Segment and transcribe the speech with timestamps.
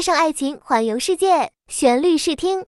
[0.00, 2.64] 爱上爱情环游世界，旋律试听。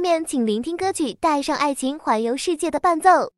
[0.00, 3.34] 下面请聆听歌曲《带上爱情环游世界》的伴奏。